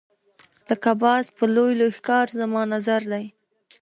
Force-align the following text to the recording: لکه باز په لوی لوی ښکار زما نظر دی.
لکه 0.69 0.91
باز 1.01 1.25
په 1.37 1.45
لوی 1.55 1.73
لوی 1.79 1.91
ښکار 1.97 2.27
زما 2.39 2.61
نظر 2.73 3.01
دی. 3.11 3.25